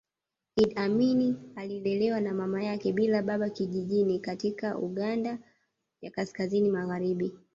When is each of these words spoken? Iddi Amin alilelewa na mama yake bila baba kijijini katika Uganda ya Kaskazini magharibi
Iddi 0.55 0.73
Amin 0.75 1.35
alilelewa 1.55 2.19
na 2.21 2.33
mama 2.33 2.63
yake 2.63 2.93
bila 2.93 3.21
baba 3.21 3.49
kijijini 3.49 4.19
katika 4.19 4.77
Uganda 4.77 5.39
ya 6.01 6.11
Kaskazini 6.11 6.69
magharibi 6.71 7.31